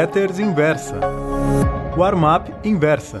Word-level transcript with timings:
Letters 0.00 0.38
Inversa. 0.38 1.00
Warm-up 1.96 2.52
Inversa. 2.62 3.20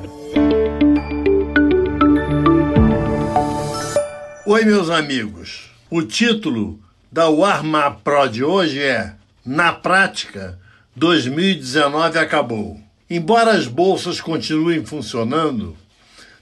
Oi, 4.46 4.64
meus 4.64 4.88
amigos. 4.88 5.70
O 5.90 6.02
título 6.02 6.78
da 7.10 7.28
Warm-up 7.28 8.02
Pro 8.04 8.28
de 8.28 8.44
hoje 8.44 8.80
é 8.80 9.12
Na 9.44 9.72
prática, 9.72 10.56
2019 10.94 12.16
acabou. 12.16 12.80
Embora 13.10 13.50
as 13.50 13.66
bolsas 13.66 14.20
continuem 14.20 14.86
funcionando, 14.86 15.76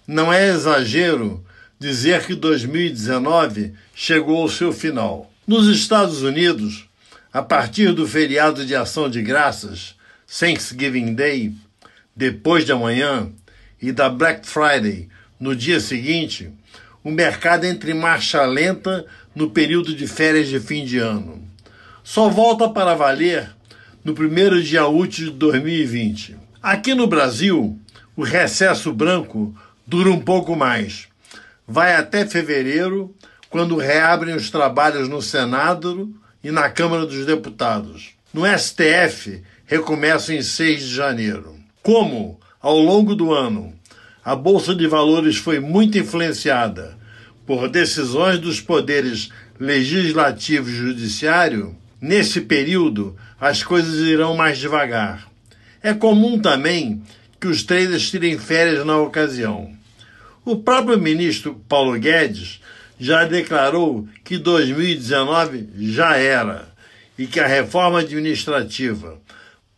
não 0.07 0.31
é 0.31 0.49
exagero 0.49 1.43
dizer 1.79 2.27
que 2.27 2.35
2019 2.35 3.73
chegou 3.95 4.43
ao 4.43 4.51
seu 4.51 4.71
final. 4.71 5.33
Nos 5.47 5.67
Estados 5.67 6.21
Unidos, 6.21 6.87
a 7.33 7.41
partir 7.41 7.95
do 7.95 8.07
feriado 8.07 8.67
de 8.67 8.75
ação 8.75 9.09
de 9.09 9.23
graças, 9.23 9.96
Thanksgiving 10.27 11.15
Day, 11.15 11.53
depois 12.15 12.65
de 12.65 12.73
amanhã, 12.73 13.31
e 13.81 13.93
da 13.93 14.09
Black 14.09 14.47
Friday 14.47 15.09
no 15.39 15.55
dia 15.55 15.81
seguinte, 15.81 16.51
o 17.05 17.11
mercado 17.11 17.65
entra 17.65 17.91
em 17.91 17.95
marcha 17.95 18.45
lenta 18.45 19.07
no 19.35 19.51
período 19.51 19.95
de 19.95 20.07
férias 20.07 20.49
de 20.49 20.59
fim 20.59 20.85
de 20.85 20.99
ano. 20.99 21.47
Só 22.03 22.29
volta 22.29 22.69
para 22.69 22.95
valer 22.95 23.55
no 24.03 24.15
primeiro 24.15 24.63
dia 24.63 24.87
útil 24.87 25.27
de 25.27 25.33
2020. 25.33 26.37
Aqui 26.63 26.95
no 26.95 27.07
Brasil, 27.07 27.79
o 28.17 28.23
recesso 28.23 28.93
branco 28.93 29.55
dura 29.87 30.11
um 30.11 30.21
pouco 30.21 30.57
mais. 30.57 31.07
Vai 31.67 31.95
até 31.95 32.27
fevereiro, 32.27 33.15
quando 33.51 33.77
reabrem 33.77 34.35
os 34.35 34.51
trabalhos 34.51 35.09
no 35.09 35.23
Senado 35.23 36.13
e 36.43 36.51
na 36.51 36.69
Câmara 36.69 37.07
dos 37.07 37.25
Deputados. 37.25 38.16
No 38.37 38.43
STF, 38.45 39.43
recomeçam 39.65 40.35
em 40.35 40.43
6 40.43 40.83
de 40.83 40.95
janeiro. 40.95 41.57
Como, 41.83 42.39
ao 42.61 42.79
longo 42.79 43.15
do 43.15 43.33
ano, 43.33 43.73
a 44.23 44.37
Bolsa 44.37 44.75
de 44.75 44.87
Valores 44.87 45.39
foi 45.39 45.59
muito 45.59 45.97
influenciada 45.97 46.99
por 47.47 47.67
decisões 47.67 48.39
dos 48.39 48.61
poderes 48.61 49.31
legislativo 49.59 50.69
e 50.69 50.75
judiciário, 50.75 51.75
nesse 51.99 52.43
período 52.43 53.17
as 53.41 53.63
coisas 53.63 54.07
irão 54.07 54.37
mais 54.37 54.59
devagar. 54.59 55.27
É 55.83 55.95
comum 55.95 56.39
também 56.39 57.03
que 57.41 57.47
os 57.47 57.63
traders 57.63 58.11
tirem 58.11 58.39
férias 58.39 58.85
na 58.85 58.99
ocasião. 58.99 59.73
O 60.45 60.57
próprio 60.57 61.01
ministro 61.01 61.59
Paulo 61.67 61.99
Guedes 61.99 62.61
já 63.01 63.25
declarou 63.25 64.07
que 64.23 64.37
2019 64.37 65.71
já 65.79 66.19
era 66.19 66.76
e 67.19 67.27
que 67.27 67.41
a 67.41 67.47
reforma 67.47 68.01
administrativa, 68.01 69.19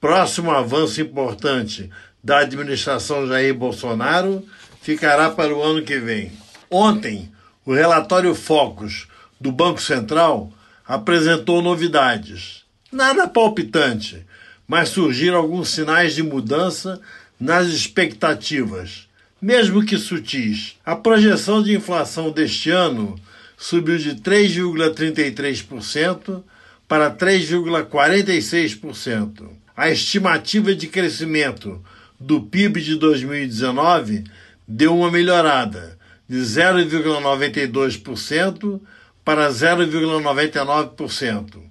próximo 0.00 0.50
avanço 0.50 1.00
importante 1.00 1.90
da 2.22 2.40
administração 2.40 3.26
Jair 3.26 3.54
Bolsonaro, 3.54 4.44
ficará 4.80 5.30
para 5.30 5.54
o 5.54 5.62
ano 5.62 5.82
que 5.82 5.98
vem. 5.98 6.32
Ontem, 6.70 7.30
o 7.64 7.72
relatório 7.72 8.34
Focus 8.34 9.06
do 9.40 9.52
Banco 9.52 9.80
Central 9.80 10.52
apresentou 10.86 11.62
novidades. 11.62 12.64
Nada 12.90 13.28
palpitante, 13.28 14.26
mas 14.66 14.88
surgiram 14.88 15.36
alguns 15.36 15.68
sinais 15.68 16.14
de 16.14 16.22
mudança 16.22 17.00
nas 17.38 17.68
expectativas 17.68 19.08
mesmo 19.40 19.84
que 19.84 19.96
sutis. 19.96 20.74
A 20.84 20.96
projeção 20.96 21.62
de 21.62 21.72
inflação 21.74 22.32
deste 22.32 22.70
ano 22.70 23.16
subiu 23.56 23.96
de 23.96 24.16
3,33% 24.16 26.42
para 26.88 27.10
3,46%. 27.10 29.50
A 29.76 29.90
estimativa 29.90 30.74
de 30.74 30.86
crescimento 30.88 31.84
do 32.18 32.40
PIB 32.40 32.80
de 32.80 32.94
2019 32.96 34.24
deu 34.66 34.96
uma 34.96 35.10
melhorada 35.10 35.98
de 36.28 36.38
0,92% 36.38 38.80
para 39.24 39.48
0,99%, 39.50 41.62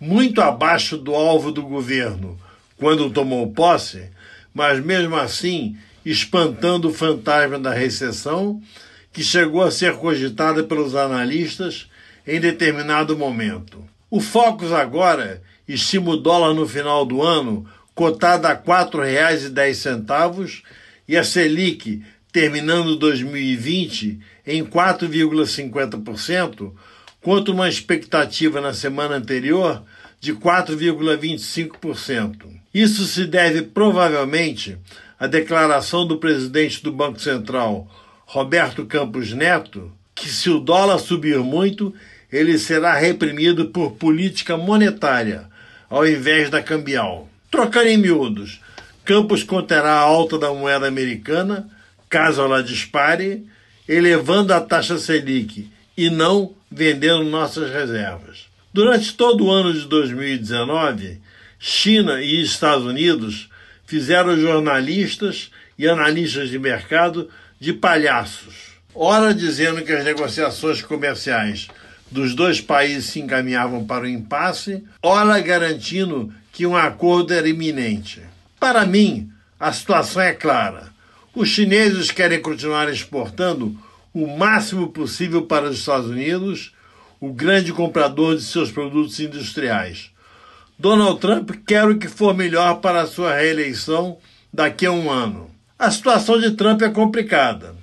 muito 0.00 0.40
abaixo 0.40 0.96
do 0.96 1.14
alvo 1.14 1.52
do 1.52 1.62
governo 1.62 2.40
quando 2.76 3.10
tomou 3.10 3.52
posse, 3.52 4.10
mas 4.52 4.84
mesmo 4.84 5.14
assim 5.16 5.76
espantando 6.04 6.88
o 6.88 6.92
fantasma 6.92 7.56
da 7.58 7.72
recessão, 7.72 8.60
que 9.12 9.22
chegou 9.22 9.62
a 9.62 9.70
ser 9.70 9.94
cogitada 9.98 10.64
pelos 10.64 10.96
analistas 10.96 11.88
em 12.26 12.40
determinado 12.40 13.16
momento. 13.16 13.91
O 14.12 14.20
Focus 14.20 14.70
agora 14.72 15.42
estima 15.66 16.10
o 16.10 16.16
dólar 16.18 16.52
no 16.52 16.68
final 16.68 17.06
do 17.06 17.22
ano 17.22 17.66
cotado 17.94 18.46
a 18.46 18.50
R$ 18.50 18.58
4,10 18.58 20.62
e 21.08 21.16
a 21.16 21.24
Selic 21.24 22.02
terminando 22.30 22.94
2020 22.96 24.20
em 24.46 24.62
4,50%, 24.66 26.74
contra 27.22 27.54
uma 27.54 27.70
expectativa 27.70 28.60
na 28.60 28.74
semana 28.74 29.16
anterior 29.16 29.82
de 30.20 30.34
4,25%. 30.34 32.36
Isso 32.74 33.06
se 33.06 33.24
deve 33.24 33.62
provavelmente 33.62 34.76
a 35.18 35.26
declaração 35.26 36.06
do 36.06 36.18
presidente 36.18 36.82
do 36.82 36.92
Banco 36.92 37.18
Central, 37.18 37.88
Roberto 38.26 38.84
Campos 38.84 39.32
Neto, 39.32 39.90
que 40.14 40.28
se 40.28 40.50
o 40.50 40.60
dólar 40.60 40.98
subir 40.98 41.38
muito, 41.38 41.94
ele 42.32 42.58
será 42.58 42.94
reprimido 42.94 43.66
por 43.66 43.92
política 43.92 44.56
monetária, 44.56 45.44
ao 45.90 46.06
invés 46.06 46.48
da 46.48 46.62
cambial. 46.62 47.28
Trocando 47.50 47.88
em 47.88 47.98
miúdos, 47.98 48.60
Campos 49.04 49.42
conterá 49.42 49.94
a 49.94 50.00
alta 50.00 50.38
da 50.38 50.52
moeda 50.54 50.86
americana, 50.86 51.68
caso 52.08 52.40
ela 52.40 52.62
dispare, 52.62 53.44
elevando 53.88 54.54
a 54.54 54.60
taxa 54.60 54.96
Selic 54.96 55.68
e 55.96 56.08
não 56.08 56.54
vendendo 56.70 57.24
nossas 57.24 57.72
reservas. 57.72 58.46
Durante 58.72 59.14
todo 59.14 59.46
o 59.46 59.50
ano 59.50 59.72
de 59.72 59.86
2019, 59.86 61.20
China 61.58 62.22
e 62.22 62.42
Estados 62.42 62.86
Unidos 62.86 63.50
fizeram 63.84 64.38
jornalistas 64.38 65.50
e 65.76 65.88
analistas 65.88 66.48
de 66.48 66.58
mercado 66.58 67.28
de 67.60 67.72
palhaços. 67.72 68.72
Ora 68.94 69.34
dizendo 69.34 69.82
que 69.82 69.92
as 69.92 70.04
negociações 70.04 70.80
comerciais 70.80 71.68
dos 72.12 72.34
dois 72.34 72.60
países 72.60 73.06
se 73.06 73.20
encaminhavam 73.20 73.84
para 73.86 74.04
o 74.04 74.08
impasse, 74.08 74.84
ora 75.02 75.40
garantindo 75.40 76.32
que 76.52 76.66
um 76.66 76.76
acordo 76.76 77.32
era 77.32 77.48
iminente. 77.48 78.20
Para 78.60 78.84
mim, 78.84 79.30
a 79.58 79.72
situação 79.72 80.20
é 80.22 80.34
clara. 80.34 80.92
Os 81.34 81.48
chineses 81.48 82.10
querem 82.10 82.40
continuar 82.40 82.92
exportando 82.92 83.74
o 84.12 84.26
máximo 84.26 84.88
possível 84.88 85.42
para 85.42 85.70
os 85.70 85.78
Estados 85.78 86.10
Unidos, 86.10 86.74
o 87.18 87.32
grande 87.32 87.72
comprador 87.72 88.36
de 88.36 88.42
seus 88.42 88.70
produtos 88.70 89.18
industriais. 89.18 90.10
Donald 90.78 91.18
Trump 91.18 91.50
quer 91.66 91.88
o 91.88 91.96
que 91.96 92.08
for 92.08 92.34
melhor 92.34 92.80
para 92.80 93.00
a 93.00 93.06
sua 93.06 93.34
reeleição 93.34 94.18
daqui 94.52 94.84
a 94.84 94.92
um 94.92 95.10
ano. 95.10 95.50
A 95.78 95.90
situação 95.90 96.38
de 96.38 96.50
Trump 96.50 96.82
é 96.82 96.90
complicada. 96.90 97.74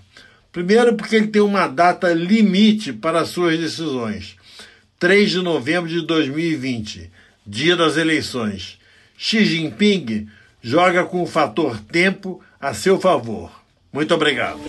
Primeiro, 0.51 0.95
porque 0.95 1.15
ele 1.15 1.27
tem 1.27 1.41
uma 1.41 1.67
data 1.67 2.11
limite 2.11 2.91
para 2.91 3.25
suas 3.25 3.57
decisões 3.59 4.35
3 4.99 5.31
de 5.31 5.41
novembro 5.41 5.89
de 5.89 6.01
2020, 6.01 7.09
dia 7.47 7.75
das 7.75 7.95
eleições. 7.95 8.77
Xi 9.17 9.45
Jinping 9.45 10.27
joga 10.61 11.05
com 11.05 11.23
o 11.23 11.27
fator 11.27 11.79
tempo 11.79 12.41
a 12.59 12.73
seu 12.73 12.99
favor. 12.99 13.49
Muito 13.93 14.13
obrigado. 14.13 14.59